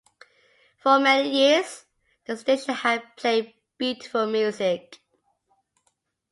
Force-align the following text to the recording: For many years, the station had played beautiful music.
For 0.79 0.99
many 0.99 1.29
years, 1.29 1.85
the 2.25 2.35
station 2.35 2.73
had 2.73 3.15
played 3.17 3.53
beautiful 3.77 4.25
music. 4.25 4.99